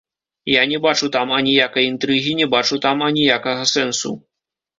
Я 0.51 0.61
не 0.69 0.77
бачу 0.85 1.09
там 1.15 1.33
аніякай 1.39 1.85
інтрыгі, 1.91 2.33
не 2.41 2.47
бачу 2.55 2.81
там 2.87 3.05
аніякага 3.11 3.69
сэнсу. 3.75 4.17